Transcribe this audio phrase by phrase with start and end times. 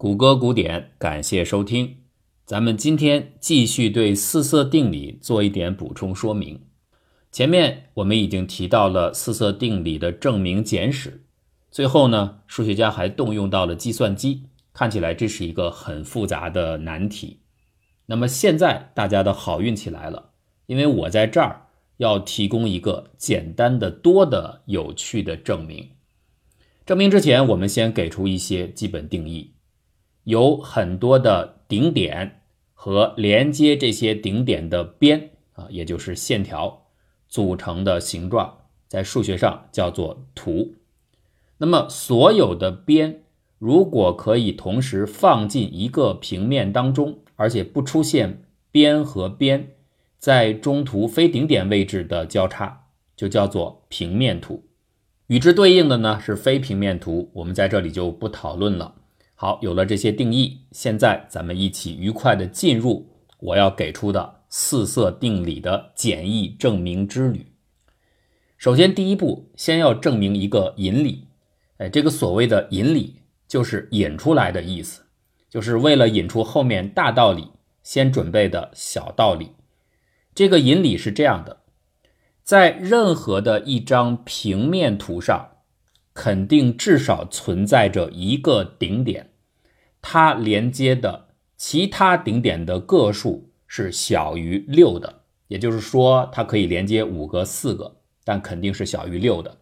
[0.00, 1.96] 谷歌古典，感谢收听。
[2.46, 6.60] 咱们今天继续对四色定理做一点补充说明。
[7.32, 11.24] 前面我们已经提到了四色定理的证明简史，
[11.72, 17.40] 最后呢，数学家还动用到了计算机，看起来这是一个很复杂的难题。
[18.06, 20.30] 那么现在大家的好运气来了，
[20.66, 25.90] 因为我在这儿要提供一个简单的多的有趣的证明。
[26.86, 29.54] 证明之前，我们先给出一些基本定义。
[30.28, 32.42] 有很多的顶点
[32.74, 36.82] 和连接这些顶点的边啊，也就是线条
[37.30, 40.74] 组成的形状，在数学上叫做图。
[41.56, 43.22] 那么所有的边
[43.58, 49.70] 如果可以同时放进一个平面当中，而且不出现边和边
[50.18, 52.82] 在中途非顶点位置的交叉，
[53.16, 54.62] 就叫做平面图。
[55.28, 58.96] 与之对应的呢是非平面图，我们在这里就不讨论了。
[59.40, 63.06] 好，有了这些定义，现在咱们一起愉快的进入
[63.38, 67.46] 我要给出的四色定理的简易证明之旅。
[68.56, 71.28] 首先，第一步，先要证明一个引理。
[71.76, 75.02] 哎，这个所谓的引理，就是引出来的意思，
[75.48, 77.52] 就是为了引出后面大道理，
[77.84, 79.52] 先准备的小道理。
[80.34, 81.60] 这个引理是这样的，
[82.42, 85.57] 在任何的一张平面图上。
[86.20, 89.30] 肯定至少存在着一个顶点，
[90.02, 99.58] 它连接的其他顶点的个数是小于六的，也就是说，它可以连接五个、四个，但肯定是小于六的。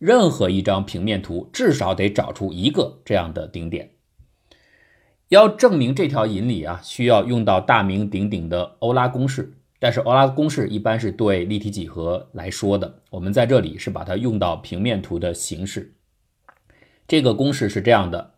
[0.00, 3.92] 任何一张平面图至少得找出一个这样的顶点。
[5.28, 9.52] 要证明这条引理啊，需要用到大名鼎鼎的欧拉公式。
[9.78, 15.94] 但是欧拉公式一般是对立体几何来说的，我们在这里是把它用到平面图的形式。
[17.10, 18.34] 这个公式是这样的：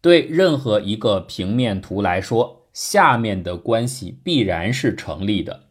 [0.00, 5.68] 对任何一个平面图来说，下面的关系必然是成立的，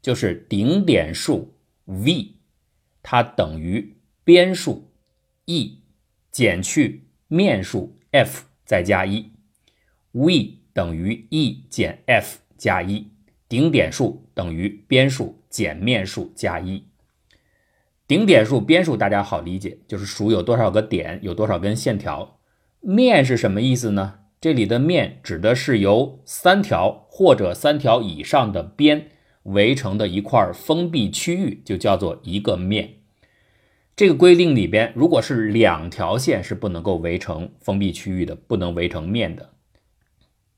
[0.00, 2.36] 就是顶点数 v
[3.02, 4.90] 它等于边数
[5.44, 5.82] e
[6.30, 9.30] 减去面数 f 再加一
[10.12, 13.08] ，v 等于 e 减 f 加一，
[13.50, 16.84] 顶点数等于边数减面数加一。
[18.12, 22.40] 顶点数、边数大家好理解，就是数有多少个点，有多少根线条。
[22.80, 24.16] 面是什么意思呢？
[24.38, 29.06] 这里的面指的是由三条或者三条以上的边
[29.44, 32.96] 围成的一块封闭区域，就叫做一个面。
[33.96, 39.52] 这个规定里边，如果是两条线是不能够围成封闭区域的，不能围成面的。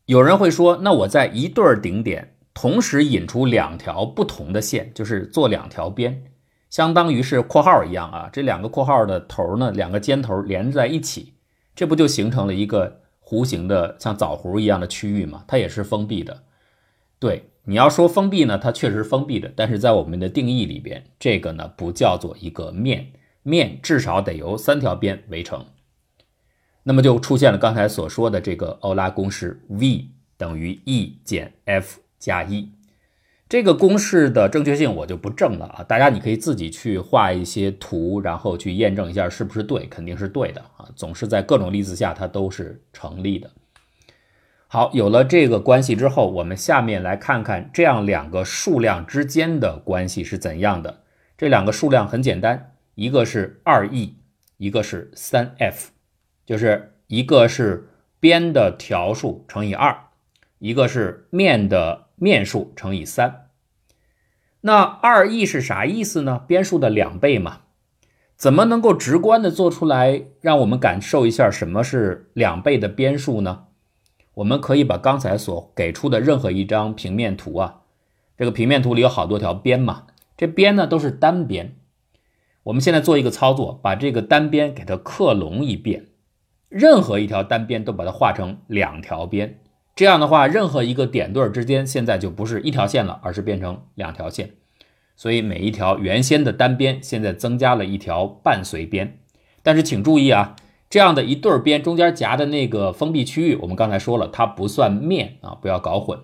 [0.06, 6.25] 有人会说，那我在一对顶点同时引出两条不同的线，就是做两条边。
[6.74, 11.34] 相当于是括号一样啊，这两个括号的头呢，两个尖头连在一起，
[11.72, 15.44] 这不就形成了一个弧形的像枣核一样的区域吗？
[15.46, 16.42] 它也是封闭的。
[17.20, 23.12] 对，你要说封闭呢，它确实封闭的，但是在我们的定义里边，这个呢不叫做一个面，
[23.44, 25.66] 面至少得由三条边围成。
[26.82, 32.72] 那么就出现了刚才所说的这个欧拉公式，v 等于 e 减 f 加一。
[33.49, 40.88] 这个公式的正确性我就不证了啊，大家你可以自己去画一些图，然后去验证一下是不是对，肯定是对的啊。
[40.97, 43.50] 总是在各种例子下它都是成立的。
[44.66, 51.03] 好，有了这个关系之后，我们下面来看看这样两个数量之间的关系是怎样的。
[51.38, 54.16] 这两个数量很简单，一个是二 e，
[54.56, 55.91] 一个是三 f，
[56.47, 57.88] 就是一个是
[58.19, 59.97] 边的条数乘以二，
[60.59, 63.48] 一个是面的面数乘以三。
[64.62, 66.42] 那二 e 是啥意思呢？
[66.47, 67.60] 边数的两倍嘛，
[68.36, 73.66] 怎么能够直观的做出来，让我们感受一下什么是两倍的边数呢？
[74.34, 77.82] 我们可以把刚才所给出的任何一张平面图啊，
[78.36, 81.76] 这个平面图里有好多条边嘛，这边呢都是单边。
[82.64, 86.06] 我们现在做一个操作，把这个单边给它克隆一遍，
[86.70, 89.60] 任何一条单边都把它画成两条边。
[89.96, 94.50] 这样的话，任何一个点对儿之间现在就不是一条线了，而是变成两条线。
[95.14, 99.20] 所以每一条原先的单边现在增加了一条伴随边。
[99.62, 100.56] 但是请注意啊，
[100.91, 106.19] 这样的一对边中间夹的那个封闭区域，我们刚才说了，它不算面啊，不要搞混。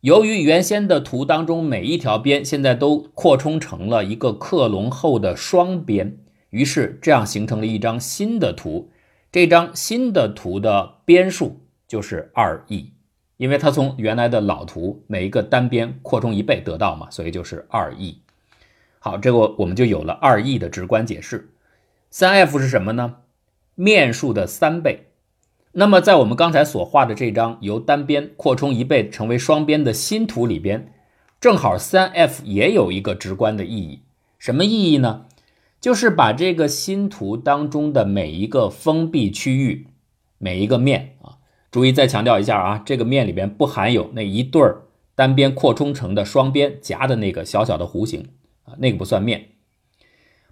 [0.00, 6.18] 由于原先的图当中每一条边现在都扩充成了一个克隆后的双边，
[6.50, 8.90] 于是这样形成了一张新的图。
[9.30, 11.60] 这张新的图的边数。
[11.88, 12.92] 就是二 e，
[13.38, 18.20] 因为它从原来的老图每一个单边扩充一倍得到嘛，所以就是二 e。
[19.00, 21.48] 好，这个我们就有了二 e 的直观解释。
[22.10, 23.16] 三 f 是什么呢？
[23.74, 25.06] 面数的三倍。
[25.72, 30.92] 那么在我们刚才所画的这张由单边扩充一倍成为双边的新图里边，
[31.40, 34.02] 正好三 F 也有一个直观的意义。
[34.38, 35.26] 什么意义呢？
[35.80, 39.86] 就是把这个新图当中的每一个封闭区域、
[40.38, 41.37] 每一个面啊，
[41.70, 44.82] 注意再强调一下啊，这个面里边不含有那一对儿
[45.14, 48.28] 单边扩充成的双边夹的那个小小的弧形
[48.64, 49.48] 啊，那个不算面。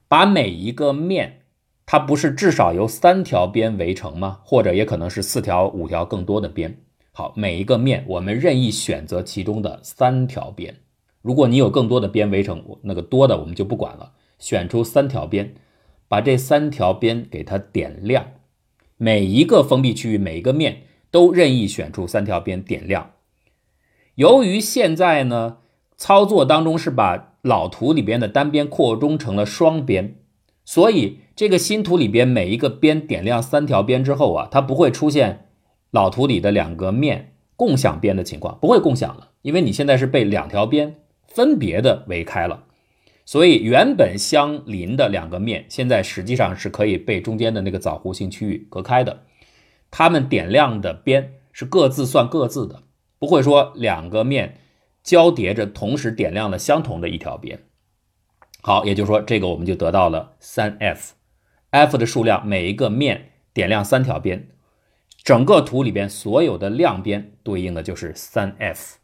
[0.08, 1.40] 把每一个面，
[1.84, 4.40] 它不是至少由三条边围成吗？
[4.44, 6.78] 或者也可能是四条、五条更多的边。
[7.12, 10.76] 好，每一个面我们任意选择其中的三条边。
[11.22, 14.12] 如果你有更多的边围成，那个多的我们就不管了。
[14.38, 15.54] 选出三条边，
[16.08, 18.26] 把这三条边给它点亮。
[18.98, 23.12] 每一个封闭区域，每一个面都任意选出三条边点亮。
[24.14, 25.58] 由于现在呢，
[25.97, 30.17] 操作当中是把老图里边的单边扩充成了双边，
[30.64, 35.49] 所以这个新图里边每一个边点亮三条边之后啊，它不会出现
[35.91, 40.97] 老图里的两个面共享边的情况，不会共享了，因为你现在是被两条边
[41.29, 42.64] 分别的围开了。
[43.25, 49.25] 所以原本相邻的两个面，现在实际上是可以被中间的那个枣弧形区域隔开的。
[49.91, 52.83] 它们点亮的边是各自算各自的，
[53.19, 54.59] 不会说两个面
[55.03, 57.65] 交叠着同时点亮了相同的一条边。
[58.62, 64.49] 好，也就是说这个我们就得到了三 F，F 的数量每一个面点亮三条边，
[65.23, 68.99] 整个图里边所有的亮边对应的就是三 F。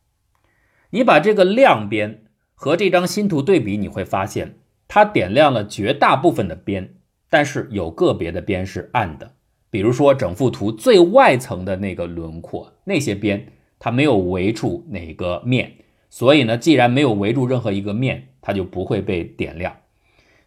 [0.91, 2.21] 你把这个亮边。
[2.55, 6.95] 和这张新图对比，你会发现它点亮了绝大部分的边，
[7.29, 9.35] 但是有个别的边是暗的。
[9.73, 15.73] 比如说整幅图最外层的那个轮廓，那些边它没有围住哪个面，
[16.11, 19.75] 所以呢，既然没有围住任何一个面，它就不会被点亮。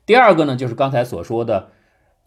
[0.05, 1.71] 第二个呢，就是刚才所说的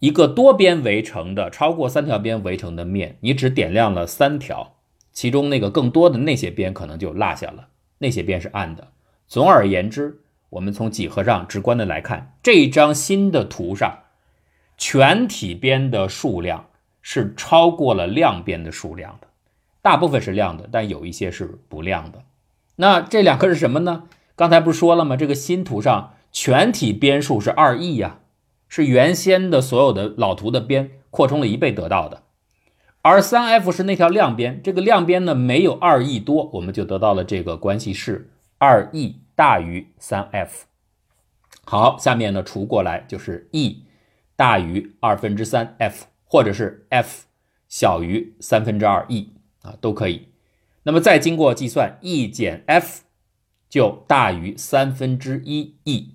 [0.01, 4.75] 一个多边围成的超过三条边围成的面，你只点亮了三条，
[5.13, 7.69] 其中那个更多的那些边可能就落下了，
[7.99, 8.89] 那些边是暗的。
[9.29, 13.99] 总而言之，我们从几何上直观的来看，这张新的图上，
[14.77, 16.67] 全体边的数量
[17.11, 19.29] 是超过了亮边的数量的，
[19.81, 22.23] 大部分是亮的，但有一些是不亮的。
[22.77, 24.05] 那这两个是什么呢？
[24.37, 25.17] 刚才不是说了吗？
[25.17, 28.19] 这个新图上全体边数是二 e 呀，
[28.69, 32.25] 是原先的所有的老图的边扩充了一倍得到的，
[33.01, 38.31] 而三 f 是那条亮边，这个亮边呢没有二 e 多，我们就得到了这个关系式。
[38.59, 40.67] 二 e 大于三 f，
[41.65, 43.85] 好，下面呢除过来就是 e
[44.37, 47.25] 大于二分之三 f，或者是 f
[47.67, 49.33] 小于三分之二 e
[49.63, 50.29] 啊，都可以。
[50.85, 53.03] 那么再经过计算，e 减 f
[53.69, 56.15] 就大于三分之一 e，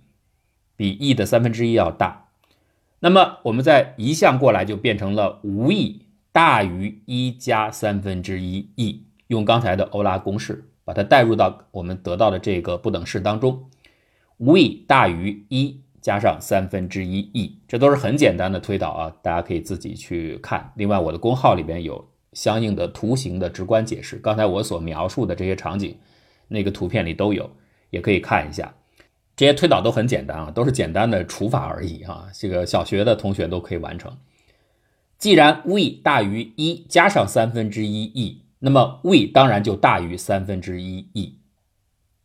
[0.75, 2.29] 比 e 的三分之一要大。
[2.99, 10.69] 那么我们再移项过来，就变成了无 e 大于一加三分之一 e，用刚才的欧拉公式。
[10.85, 13.69] 把它代入到我们得到的这个不等式当中
[14.35, 20.71] ，v 大于一加上三分之一 e，这都是很简单的推导啊，大家可以自己去看。
[20.75, 25.97] 另外，我的公号里边有相应的图形的直观解释，刚才我所描述的这些场景，
[26.49, 27.49] 那个图片里都有，
[27.89, 28.73] 也可以看一下。
[29.35, 34.15] 这些推导都很简单啊，都是简单的除法而已啊，这个小学的同学都可以完成。
[35.17, 38.41] 既然 v 大于一加上三分之一 e。
[38.65, 41.37] 那么 v 当然就大于三分之一 e，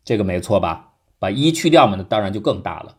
[0.04, 0.92] 这个没错吧？
[1.18, 2.97] 把一去掉嘛，那当然就更大了。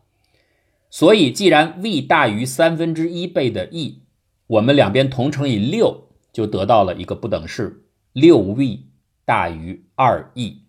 [0.89, 4.01] 所以既然 v 大于三分之一倍的 e，
[4.47, 8.85] 我们两边同乘以六，就得到了一个不等式，六 v
[9.23, 10.63] 大于二 e，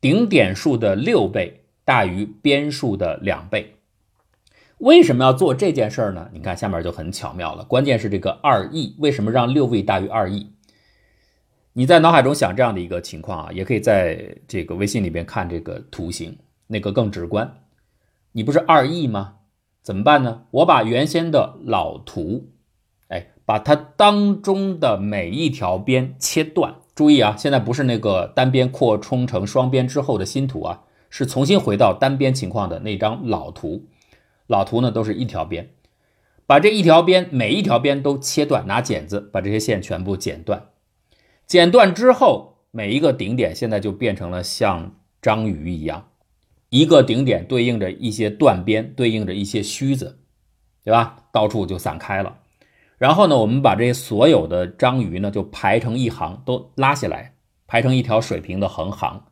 [0.00, 3.76] 顶点数的六倍大于边数的两倍。
[4.78, 6.28] 为什么要做这件事儿呢？
[6.32, 10.50] 你看下面就很巧妙了，关键是这个二 e，为什么让六 v 大于二 e？
[11.74, 17.48] 你在脑海中想这样的一个情况啊，也可以在这个微信里边看这个图形，那个更直观。
[18.32, 19.36] 你不是二 e 吗？
[19.82, 20.42] 怎么办呢？
[20.50, 22.50] 我把原先的老图，
[23.08, 26.76] 哎，把它当中的每一条边切断。
[26.94, 33.86] 注意啊，现在不是那个单边扩充成双边之后的新图啊，是重新回到单边情况的那张老图。
[34.46, 35.70] 老图呢都是一条边，
[36.46, 40.66] 把这一条边每一条边都切断，拿剪子把这些线全部剪断。
[41.46, 46.09] 剪断之后，每一个顶点现在就变成了像章鱼一样，
[46.70, 50.20] 一个顶点对应着一些断边，对应着一些须子，
[50.84, 51.24] 对吧？
[51.32, 52.38] 到处就散开了。
[52.96, 57.34] 然后呢，我们把这所有的章鱼呢，就排成一行，都拉下来，
[57.66, 59.24] 排成一条水平的横行。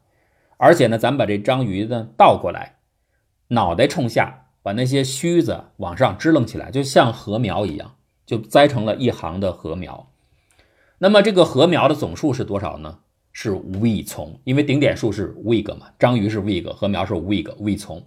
[0.57, 2.79] 而且呢，咱们把这章鱼呢倒过来，
[3.49, 7.95] 脑袋冲下，把那些须子往上支棱起来，就像禾苗一样，
[8.27, 10.11] 就栽成了一行的禾苗。
[10.99, 12.99] 那么这个禾苗的总数是多少呢？
[13.41, 18.05] 是 v 丛，因为顶点数是 wig 嘛，章鱼是 wig，禾苗是 vig，v 丛。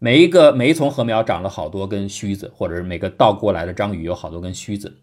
[0.00, 5.02] 每一个每一丛禾苗长了好多根须子，或者是每个倒过来的章鱼有好多根须子，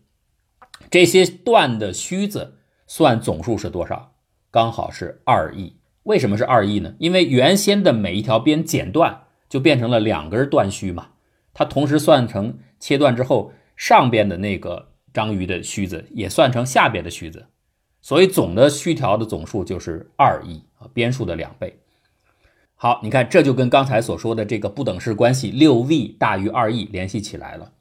[0.92, 2.56] 这些段的须子
[2.88, 4.16] 算总数是多少？
[4.52, 5.78] 刚好是二亿。
[6.04, 6.94] 为什么是二亿呢？
[7.00, 11.12] 因为原先的每一条边剪断就变成了两根断须嘛，
[11.54, 17.46] 它同时算成切断之后上边的那个章鱼的须子也算成下边的须子。
[18.06, 21.80] 所以总的虚条的总数就是二亿啊，边数的两倍。
[22.76, 27.72] 好，你看这就跟刚才所说的这个不等式关系六 v 大于二 e 联系起来了。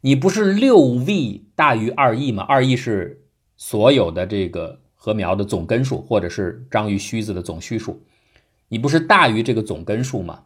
[0.00, 2.42] 你不是六 v 大于二 e 吗？
[2.44, 3.26] 二 e 是
[3.58, 8.00] 所有的这个禾苗的总根数，或者是章鱼须子的总须数，
[8.68, 10.44] 你不是大于这个总根数吗？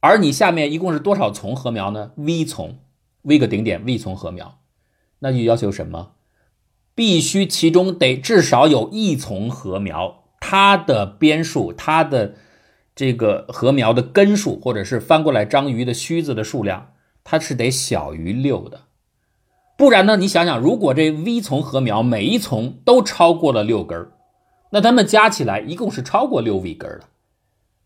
[0.00, 2.78] 而你下面一共是多少丛禾苗呢？v 丛
[3.20, 4.60] ，v 个顶点，v 丛禾苗，
[5.18, 6.12] 那就要求什么？
[6.96, 12.34] 必须其中得至少有一丛禾苗，它的边数，它的
[12.94, 18.80] 这个禾苗的根数，或者是翻过来章鱼的须子的数量，它是得小于六的。
[19.76, 20.16] 不然呢？
[20.16, 24.08] 你想想，如果这 V 丛禾苗每一丛都超过了六根
[24.70, 27.02] 那它们加起来一共是超过六 V 根的，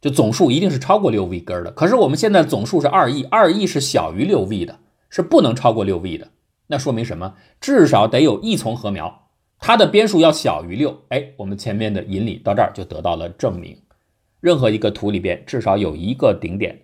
[0.00, 1.72] 就总数一定是超过六 V 根的。
[1.72, 6.28] 可是我们现在总数是二亿，二亿是小于六 V 的，是不能超过六 V 的。
[6.70, 7.34] 那说明什么？
[7.60, 11.02] 至少得有一丛禾苗，它的边数要小于六。
[11.08, 13.76] 哎，我们前面的引理到这儿就得到了证明。
[14.38, 16.80] 任何一个图里边至少有一个顶点，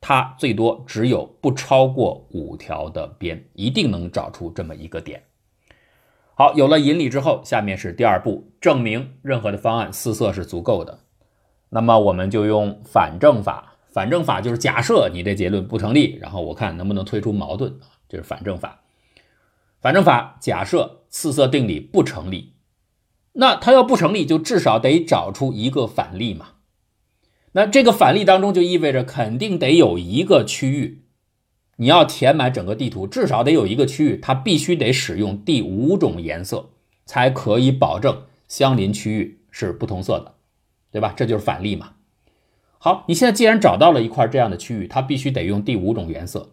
[0.00, 5.20] 它最多只有不超过五条的边，一定能找出这么一个点。
[6.36, 11.00] 好，有了引理之后，下面是第二步，证明任何的方案四色是足够的。
[11.70, 13.72] 那么我们就用反证法。
[13.90, 18.80] 反证法就是假设你这结论不成立，然后我看能不能推出矛盾啊，这是反证法。
[19.84, 22.54] 反证法假设四色定理不成立，
[23.34, 26.52] 那它要不成立，就至少得找出一个反例嘛。
[27.52, 31.02] 那这个反例当中就意味着肯定得有一个区域，
[31.76, 36.70] 你要填满整个地图，至少得有一个区域，它必须得使用第五种颜色，
[37.04, 40.36] 才可以保证相邻区域是不同色的，
[40.90, 41.12] 对吧？
[41.14, 41.96] 这就是反例嘛。
[42.78, 46.52] 好，你现在既然找到了一块这样的区域，它必须得用第五种颜色。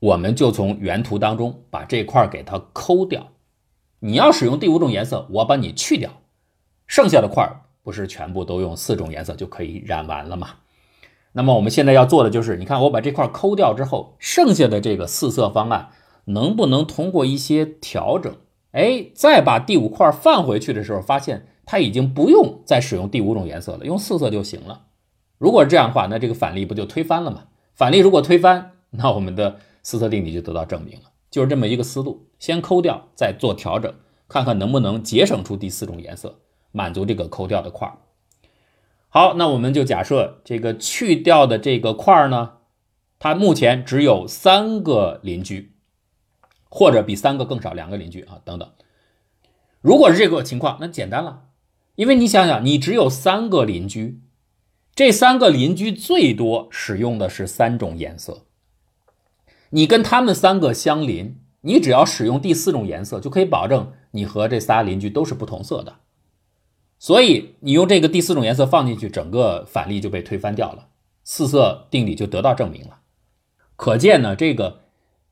[0.00, 3.28] 我们就从原图当中把这块给它抠掉。
[4.00, 6.10] 你要使用第五种颜色，我把你去掉，
[6.86, 7.46] 剩下的块
[7.82, 10.52] 不是全部都用四种颜色就可以染完了吗？
[11.32, 15.90] 那么我们现在要做的就是，你看我把这块抠掉之后，剩下的这个四色方案
[16.24, 18.34] 能不能通过一些调整，
[18.72, 24.86] 哎，再把第五块放回去的时候，发现它已经不用再使用第五种颜色了，用四色就行了。
[25.36, 27.44] 如果是这样的话，那这个反例不就推翻了吗？
[27.74, 29.58] 反例如果推翻，那我们的。
[29.82, 33.94] 四色定理就得到证明了，就是这么一个思路：先抠掉，再做调整，
[34.28, 36.40] 看看能不能节省出第四种颜色，
[36.72, 37.98] 满足这个抠掉的块儿。
[39.08, 42.58] 好，那我们就假设这个去掉的这个块儿呢，
[43.18, 45.72] 它目前只有三个邻居，
[46.68, 48.70] 或者比三个更少，两个邻居啊等等。
[49.80, 51.44] 如果是这个情况，那简单了，
[51.96, 54.20] 因为你想想，你只有三个邻居，
[54.94, 58.44] 这三个邻居最多使用的是三种颜色。
[59.70, 65.96] 你跟他们三个相邻，你只要使用第四种颜色，就可以保证你和这仨邻居都是不同色的。
[66.98, 70.88] 所以你用这个第四种颜色放进去，整个反例就被推翻掉了，
[71.24, 72.98] 四色定理就得到证明了。
[73.76, 74.80] 可见呢，这个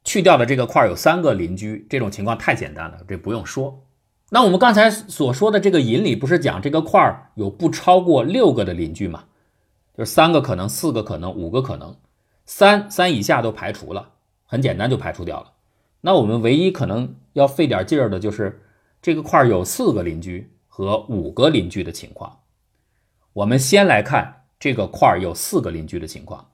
[0.04, 3.84] 去掉的这个块有三个邻居，这种情况太简单了，这不用说。
[4.30, 9.24] 那我们刚才所说的这个引理不是讲这个块有不超过六个的邻居吗？
[9.96, 11.96] 就是三个可能，四个可能，五个可能，
[12.46, 14.12] 三三以下都排除了。
[14.50, 15.52] 很简单就排除掉了。
[16.00, 18.62] 那我们唯一可能要费点劲儿的就是
[19.02, 22.40] 这个块有四个邻居和五个邻居的情况。
[23.34, 26.50] 我们先来看这个块有四个邻居的情况。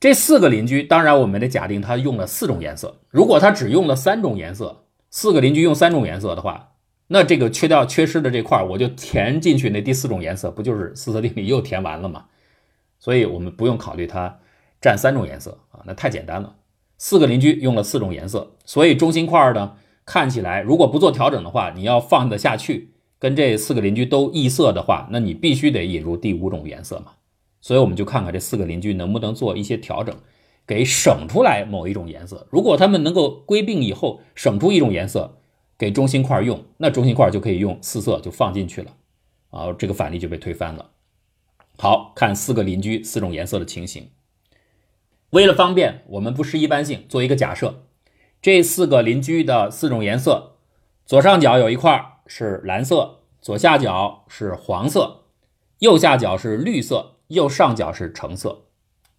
[0.00, 3.00] 这四个邻居，当然我们得假定他用了四种颜色。
[3.10, 6.72] 如果他只用了三种颜色，四个邻居用三种颜色的话，
[7.08, 12.26] 那这个缺掉缺失的这块我就填进去那第四种颜色，不就是四色定理又填完了吗？
[12.98, 14.38] 所以我们不用考虑它
[14.80, 16.54] 占三种颜色啊，那太简单了。
[17.02, 27.12] 四个邻居用了四种颜色，所以中心块呢看起来，如果不做调整的话，你要放得下去，跟这四个邻居都异色的话，那你必须得引入第五种颜色嘛。
[27.62, 30.14] 所以我们就看看这四个邻居能不能做一些调整，
[30.66, 32.46] 给省出来某一种颜色。
[32.50, 35.38] 如果他们能够归并以后省出一种颜色
[35.78, 38.94] 给中心块用，那中心块就可以用四色就放进去了，
[39.48, 40.90] 啊，这个反例就被推翻了。
[41.78, 44.10] 好看四个邻居四种颜色的情形。
[45.30, 47.84] 为了方便，我们不失一般性，做一个假设：
[48.42, 50.56] 这四个邻居的四种颜色
[51.06, 55.24] 左上角有一块是蓝色，左下角是黄色，
[55.78, 58.66] 右下角是绿色，右上角是橙色，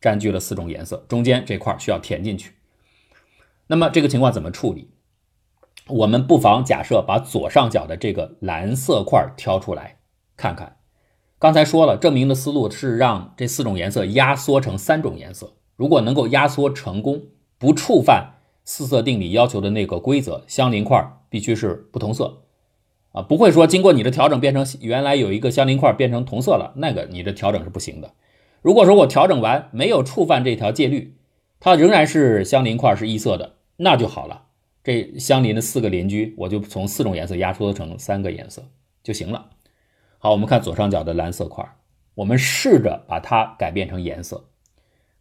[0.01, 2.55] 占据了四种颜色，中间这块需要填进去。
[3.67, 4.89] 那么这个情况怎么处理？
[5.87, 9.99] 我们不妨假设把左上角的这个蓝色块挑出来
[10.35, 10.77] 看看。
[11.39, 15.53] 刚才说了，证明的思路是让这四种颜色压缩成三种颜色。
[15.81, 17.23] 如果能够压缩成功，
[17.57, 22.43] 不触犯四色定理要求的那个规则，相邻块必须是不同色
[23.13, 28.11] 啊，不会说经过你的调整变成原来有一个相邻块变成同色了，那个你的调整是不行的。
[28.61, 31.15] 如果说我调整完没有触犯这条戒律，
[31.59, 34.43] 它仍然是相邻块是异色的，那就好了。
[34.83, 38.63] 这相邻的四个邻居，我就从四种颜色压缩成三个颜色
[39.01, 39.49] 就行了。
[40.19, 41.67] 好，我们看左上角的蓝色块，
[42.13, 44.45] 我们试着把它改变成颜色，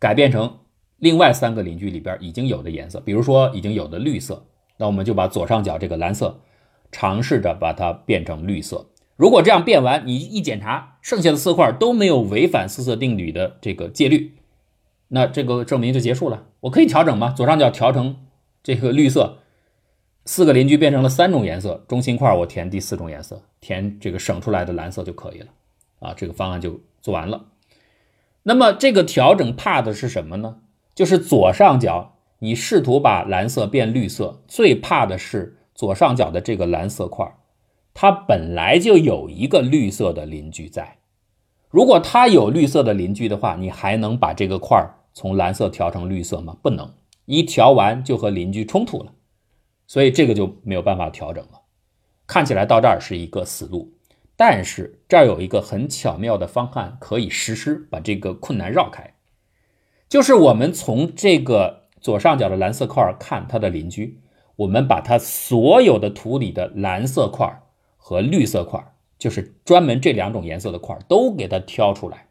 [0.00, 0.58] 改变成
[0.96, 4.44] 另外三个邻居里边已经有的颜色，比如说已经有的绿色，
[4.78, 6.40] 那我们就把左上角这个蓝色
[6.90, 8.86] 尝试着把它变成绿色。
[9.16, 14.32] 如果这样变完，你一检查，剩下的四块都没有违反四色定理的这个戒律，
[15.08, 16.46] 那这个证明就结束了。
[16.60, 17.30] 我可以调整吗？
[17.30, 18.16] 左上角调成
[18.62, 19.36] 这个绿色。
[20.26, 25.46] 四个邻居变成了三种颜色，中心块我填第四种颜色，填这个省出来的蓝色就可以了，
[25.98, 27.42] 啊，这个方案就做完了。
[28.44, 30.60] 那么这个调整怕的是什么呢？
[30.94, 37.30] 就是左上角你试图把蓝色变绿色，最怕的是左上角的这个蓝色块，
[37.92, 40.98] 它本来就有一个绿色的邻居在，
[41.68, 44.82] 如果它有绿色的邻居的话，你还能把这个块
[45.12, 46.56] 从蓝色调成绿色吗？
[46.62, 46.94] 不能，
[47.26, 49.12] 一调完就和邻居冲突了。
[49.86, 51.60] 所以这个就没有办法调整了。
[52.26, 53.92] 看起来到这儿是一个死路，
[54.40, 59.12] 但是这儿有一个很巧妙的方案可以实施，把这个困难绕开。
[60.08, 64.22] 就是我们从这个左上角的蓝色块看它的邻居，
[64.56, 67.60] 我们把它所有的图里的蓝色块
[67.98, 72.28] 和绿色块，就是专门这两种颜色的块，都给它挑出来，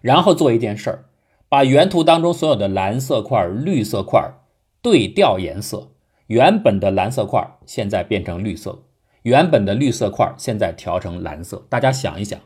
[0.00, 1.06] 然后做一件事儿，
[1.48, 4.34] 把原图当中所有的蓝色块、绿色块
[4.80, 5.90] 对调颜色。
[6.28, 8.84] 原本的蓝色块现在变成绿色，
[9.22, 11.66] 原本的绿色块现在调成蓝色。
[11.68, 12.40] 大家想一想，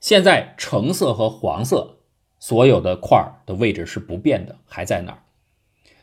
[0.00, 1.98] 现在橙色和黄色
[2.38, 5.18] 所有的块的位置是不变的，还在那儿，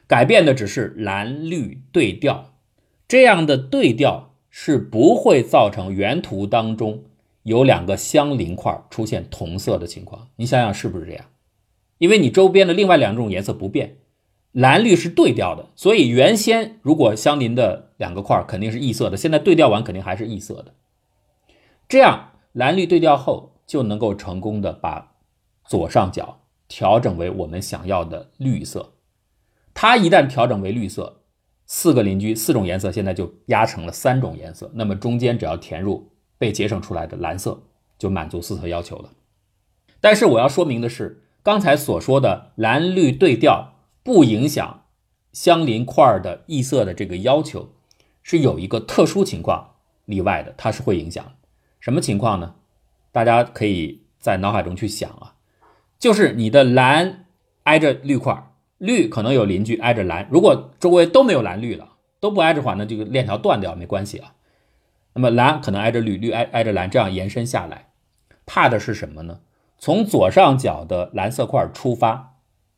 [0.08, 2.54] 改变的只是蓝绿对调。
[3.08, 7.04] 这样的对调是不会造成原图当中
[7.44, 10.30] 有两个相邻块出现同色的情况。
[10.38, 11.26] 你想想是不是这样？
[12.00, 13.98] 因为你周边的另外两种颜色不变。
[14.52, 20.74] 蓝绿是对调的，所以原先如果相邻的两个块肯定是异色的，现在对调完肯定还是异色的。
[21.88, 25.16] 这样蓝绿对调后就能够成功的把
[25.66, 28.96] 左上角调整为我们想要的绿色。
[29.74, 31.22] 它一旦调整为绿色，
[31.66, 37.64] 四个邻居四种颜色现在就压成了三种颜色，那么中间只要填入被节省出来的蓝色，
[37.98, 39.10] 就满足四色要求了。
[40.02, 43.72] 但是我要说明的是，刚才所说的蓝绿对调。
[44.06, 44.84] 不影响
[45.32, 47.73] 相邻块的异色的这个要求，
[48.24, 51.34] 是有一个特殊情况例外的，它是会影响
[51.80, 52.56] 什么情况呢？
[53.12, 55.36] 大家可以在脑海中去想啊，
[56.00, 57.26] 就是你的蓝
[57.64, 64.34] 挨着绿块，绿可能有邻居挨着蓝，如果周围都没有蓝绿了，都不挨着话，那这个链条断掉没关系啊。
[65.14, 67.90] 那么蓝可能挨着绿，绿挨挨着蓝，这样延伸下来，
[68.46, 69.42] 怕的是什么呢？
[69.78, 72.32] 从左上角的蓝色块出发。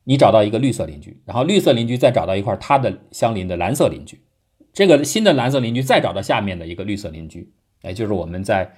[0.07, 4.21] 你找到一个绿色邻居，然后绿色邻居再找到一块它的相邻的蓝色邻居，
[4.75, 7.49] 这个新的蓝色邻居再找到下面的一个绿色邻居，
[7.81, 8.75] 哎，就是我们在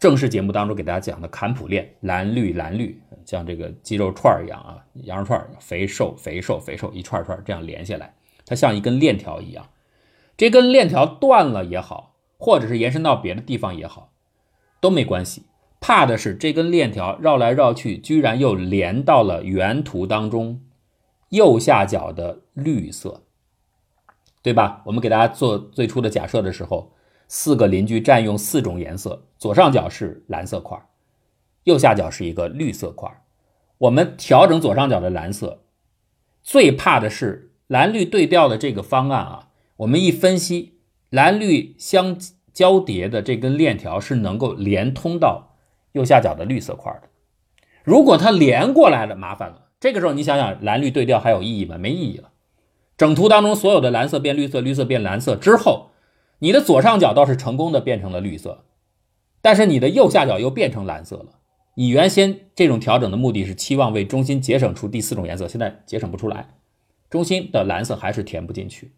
[0.00, 8.12] 正式节目当中给大家讲的坎普链，蓝绿蓝绿，像这个鸡肉串一样啊，羊肉串，肥瘦肥瘦肥瘦，一串串这样连下来，
[8.44, 9.68] 它像一根链条一样，
[10.36, 14.10] 这根链条断了也好，或者是延伸到别的地方也好，
[14.80, 15.44] 都没关系。
[15.80, 20.62] 怕的是这根链条绕来绕去，居然又连到了原图当中
[21.28, 23.22] 右下角的绿色，
[24.44, 24.82] 对吧？
[24.84, 26.92] 我们给大家做最初的假设的时候，
[27.28, 30.78] 四个邻居占用四种颜色，左上角是蓝色块，
[31.62, 33.10] 右下角是一个绿色块。
[33.78, 35.62] 我们调整左上角的蓝色，
[36.42, 39.48] 最怕的是蓝绿对调的这个方案啊。
[39.78, 42.18] 我们一分析，蓝绿相
[42.52, 45.56] 交叠的这根链条是能够连通到。
[45.92, 47.08] 右下角的绿色块的，
[47.82, 49.68] 如果它连过来了，麻烦了。
[49.80, 51.78] 这个时候你想想，蓝绿对调还有意义吗？
[51.78, 52.32] 没意义了。
[52.96, 55.90] 整图当中所有的蓝色变绿色，绿色变蓝色之后，
[56.38, 58.64] 你的左上角倒是成功的变成了绿色，
[59.42, 61.40] 但是你的右下角又变成蓝色了。
[61.76, 66.50] 你原先这种调整的目的是期望为中心节省出第四种颜色，现在节省不出来，
[67.10, 68.92] 中心的蓝色还是填不进去。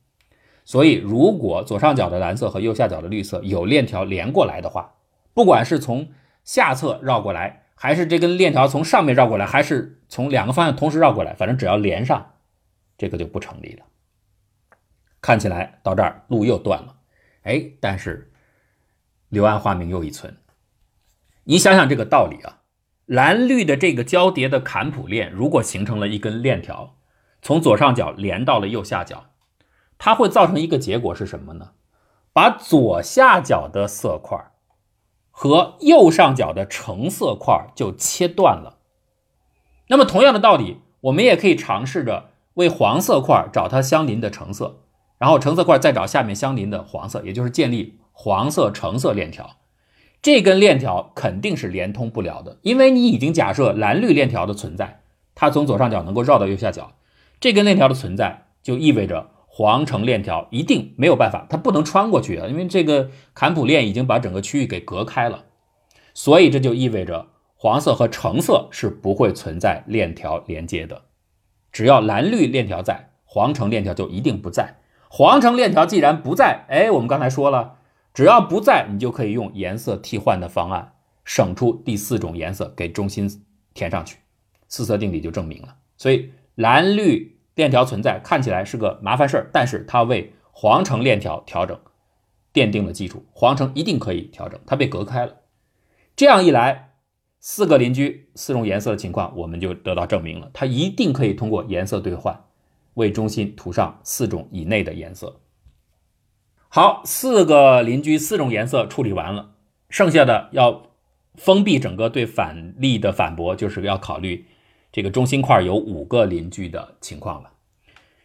[0.67, 4.97] 所以，如果左上角的蓝色和右下角的绿色有链条连过来的话，
[5.33, 6.09] 不管是从
[6.45, 12.33] 下侧绕过来，还是这根链条从上面绕过来，还是从两个方向同时绕过来，反正只要连上，
[12.99, 13.86] 这个就不成立了。
[15.27, 16.99] 看起来到这儿路又断了，
[17.43, 18.31] 哎，但是
[19.29, 20.37] 柳暗花明又一村。
[21.43, 22.61] 你想想这个道理啊，
[23.07, 26.95] 蓝绿的这个交叠的坎普链，如果形成了一根链条，
[27.43, 29.25] 从左上角连到了右下角。
[29.99, 31.73] 它会造成一个结果是什么呢？
[32.33, 34.53] 把左下角的色块
[35.33, 38.79] 和右上角的橙色块就切断了。
[39.89, 44.85] 那么同样的道理，我们也可以尝试着为黄色块找它相邻的橙色，
[45.19, 49.57] 然后橙色块再找下面相邻的黄色，也就是建立黄色橙色链条。
[50.23, 55.01] 这根链条肯定是连通不了的，因为你已经假设蓝绿链条的存在，
[55.35, 56.93] 它从左上角能够绕到右下角，
[57.41, 59.31] 这根链条的存在就意味着。
[59.49, 65.47] 黄橙链条一定没有办法，它不能穿过去啊，因为这个坎普链已经把整个区域给隔开了，
[66.13, 71.05] 所以这就意味着黄色和橙色是不会存在链条连接的。
[71.73, 74.77] 只要蓝绿链条在，黄橙链条就一定不在。
[75.09, 77.79] 黄橙链条既然不在，哎，我们刚才说了，
[78.13, 80.93] 只要不在，你就可以用颜色替换的方案，
[81.25, 84.19] 省出第四种颜色给中心填上去，
[84.69, 85.77] 四色定理就证明了。
[85.97, 87.35] 所以蓝绿。
[87.57, 91.81] 链条存在看起来是个麻烦事儿，但是它为黄橙链条调整
[92.53, 93.25] 奠定了基础。
[93.33, 95.37] 黄橙一定可以调整，它被隔开了。
[96.15, 96.91] 这样一来，
[97.41, 100.51] 四个邻居四种颜色的情况我们就得到证明了。
[100.53, 102.45] 它一定可以通过颜色兑换
[102.97, 105.41] 为中心涂上四种以内的颜色。
[106.69, 109.53] 好，四个邻居四种颜色处理完了，
[109.89, 110.83] 剩下的要
[111.37, 114.47] 封闭整个对反例的反驳，就是要考虑。
[114.93, 117.51] 这个中心块有五个邻居的情况了。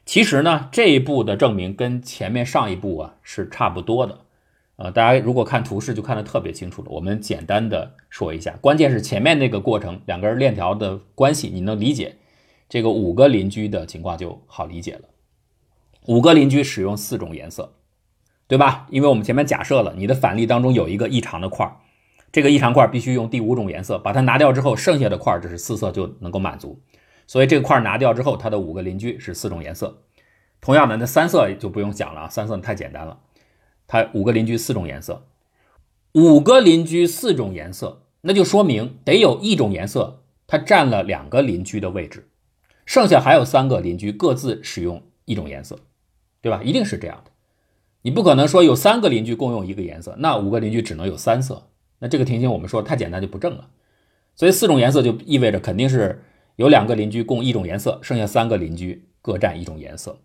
[0.06, 4.20] 其实呢，这一步的证明跟前面上一步啊是差不多的。
[4.78, 6.88] 呃，大家如果看图示就看得特别清楚了。
[6.90, 12.16] 我们简单的说一下，关键是前面那个过程，两根链条的关系你能理解，
[12.72, 15.02] 这个五个邻居的情况就好理解了。
[16.08, 17.74] 五个邻居使用四种颜色，
[18.48, 18.88] 对吧？
[18.90, 21.70] 因为我们前面假设了你的反例当中有一个异常的块。
[22.32, 26.80] 这个异常块必须用第五种颜色把它拿掉之后，剩下的块这是四色就能够满足。
[27.28, 30.04] 所以这个块拿掉之后，它的五个邻居是四种颜色。
[30.62, 33.20] 同样的，那三色就不用讲了啊，三色太简单了。
[33.86, 35.28] 它五个邻居四种颜色，
[36.14, 42.30] 五个邻居四种颜色，那就说明得有一种颜色它占了两个邻居的位置，
[42.86, 45.80] 剩下还有三个邻居各自使用一种颜色，
[46.42, 46.62] 对吧？
[46.64, 47.32] 一定是这样的。
[48.02, 51.68] 你不可能说有三个邻居共用一个颜色，那五个邻居只能有三色。
[52.00, 53.70] 那这个情形我们说太简单就不正了，
[54.36, 56.24] 所以四种颜色就意味着肯定是
[56.56, 60.18] 有两个邻居共一种颜色，剩下三个邻居各占一种颜色。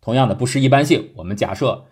[0.00, 1.84] 同样的不失一般性，我们假设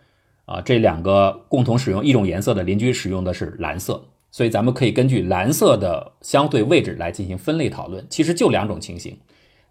[0.47, 8.07] 啊这两个共同使用一种颜色的邻居使用的是蓝色，所以咱们可以根据蓝色的相对位置来进行分类讨论。
[8.09, 9.19] 其实就两种情形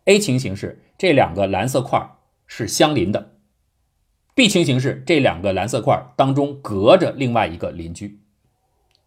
[0.05, 2.09] ，A 情形是这两个蓝色块
[2.47, 3.35] 是相邻的
[4.35, 8.19] ，B 情形是这两个蓝色块当中隔着另外一个邻居。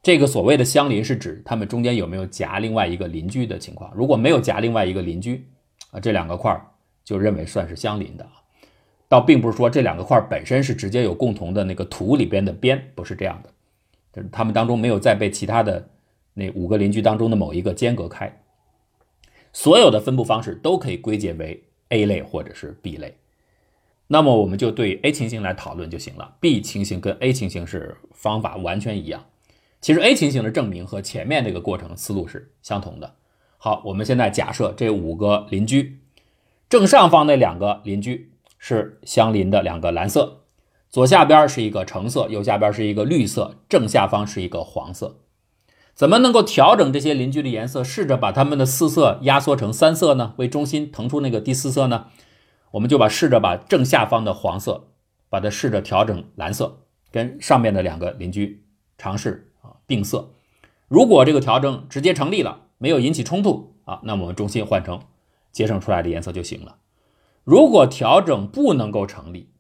[0.03, 3.93] 这个所谓的相邻是指它们中间有没有夹另外一个邻居的情况。
[3.95, 5.47] 如果没有夹另外一个邻居，
[5.93, 6.61] 啊，这两个块
[7.05, 8.27] 就认为算是相邻的。
[9.09, 13.51] 倒并不是说这两个块本身是直接有共同的那个图里边的边，不是这样的。
[14.13, 15.89] 就是它们当中没有再被其他的
[16.35, 18.42] 那五个邻居当中的某一个间隔开。
[19.53, 23.17] 所有的分布方式都可以归结为 A 类或者是 B 类。
[24.09, 26.37] 那么我们就对 A 情形来讨论就行了。
[26.41, 29.25] B 情形跟 A 情形是方法完全一样。
[29.81, 33.15] 其实 A 情形的证明和前面这个过程思路是相同的。
[33.59, 36.01] 好，我们现在假设这五个邻居，
[36.69, 40.43] 正上方那两个邻居是相邻的两个蓝色，
[40.91, 45.21] 左下边是一个橙色，右下边是一个绿色，正下方是一个黄色。
[45.95, 50.35] 怎么能够调整这些邻居的颜色，试着把它们的四色压缩成三色呢？
[50.39, 52.07] 为中心腾出那个第四色呢？
[52.73, 54.89] 我们就把试着把正下方的黄色，
[55.29, 58.65] 把它试着调整蓝色，跟上面的两个邻居
[58.97, 59.49] 尝试。
[59.61, 60.31] 啊并色，
[60.89, 65.01] 如果这个调整直接成立了，没有引起冲突啊，那我们中心换成
[65.53, 66.79] 节省出来的颜色就行了。
[67.45, 69.51] 如果调整不能够成立，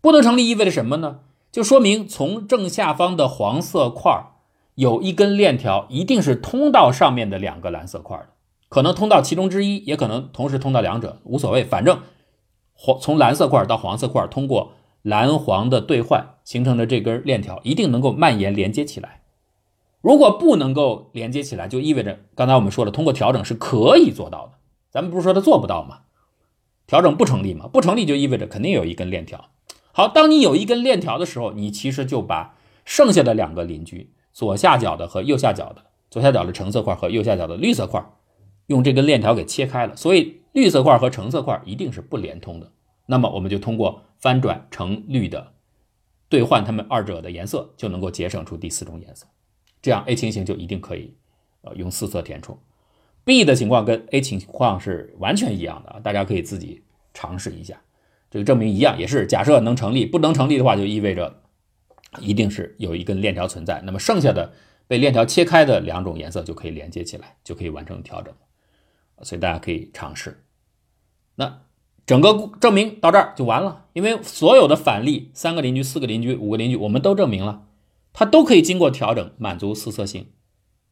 [0.00, 1.20] 不能成立意味着什么呢？
[1.52, 4.31] 就说明从正下方的黄色块儿
[4.74, 8.28] 有一根链条，一定是通到上面的两个蓝色块的，
[8.68, 12.00] 可能通到其中之一，也可能同时通到两者，无所谓，反正
[12.72, 14.72] 黄从蓝色块到黄色块通过。
[15.02, 19.22] 蓝黄的兑换形成的这根链条一定能够蔓延连接起来。
[20.00, 24.52] 如果不能够连接起来，就意味着刚才我们说了，通过调整是可以做到的。
[24.92, 26.02] 咱们不是说它做不到吗？
[26.86, 27.66] 调整不成立吗？
[27.66, 29.46] 不成立就意味着肯定有一根链条。
[29.90, 32.54] 好，当你有一根链条的时候，你其实就把
[32.84, 38.04] 剩下的两个邻居，左下角的和右下角的，左下角的橙色块和右下角的绿色块，
[38.66, 39.94] 用这根链条给切开了。
[39.94, 42.72] 所以绿色块和橙色块一定是不连通的。
[43.06, 45.52] 那么我们就通过翻转橙绿的
[46.28, 49.26] 兑换它们二者的颜色，就能够节省出第四种颜色。
[49.82, 51.14] 这样 A 情形就一定可以，
[51.62, 52.58] 呃，用四色填充。
[53.24, 57.80] B 的情况跟 A 情况是完全一样的啊，大家可以自己尝试一下。
[58.30, 61.41] 这个证明一样，也是假设能成立，不能成立的话，就意味着
[62.20, 63.82] 一定是有一根链条存在。
[63.84, 64.52] 那么剩下的
[64.86, 68.34] 被链条切开的两种颜色就可以连接起来，就可以完成调整。
[69.22, 70.44] 所以大家可以尝试。
[71.36, 71.62] 那
[72.04, 77.68] 整个证明到这儿就完了，因为所有的反例，三个邻居、四个邻居、五个邻居，我们都证明了。
[78.12, 80.26] 它都可以经过调整满足四色性，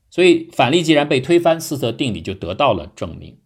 [0.08, 3.38] 所以反例既然被推翻，四色定理就得到了证明。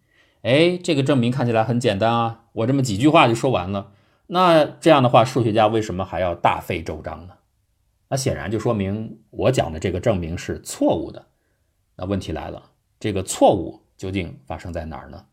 [0.42, 3.92] 哎，这个证明看起来很简单啊，我这么几句话就说完了。
[4.28, 7.34] 那这样的话，数学家为什么还要大费周章呢？
[8.08, 11.26] 那显然就说明我讲的这个证明是错误的。
[11.96, 15.26] 那问题来了，这个错误究竟发生在哪儿呢？